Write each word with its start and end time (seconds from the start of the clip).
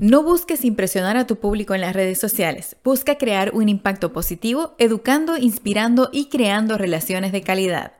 No 0.00 0.22
busques 0.22 0.66
impresionar 0.66 1.16
a 1.16 1.26
tu 1.26 1.36
público 1.36 1.74
en 1.74 1.80
las 1.80 1.94
redes 1.94 2.18
sociales. 2.18 2.76
Busca 2.84 3.16
crear 3.16 3.54
un 3.54 3.70
impacto 3.70 4.12
positivo, 4.12 4.74
educando, 4.78 5.38
inspirando 5.38 6.10
y 6.12 6.26
creando 6.26 6.76
relaciones 6.76 7.32
de 7.32 7.40
calidad. 7.40 7.92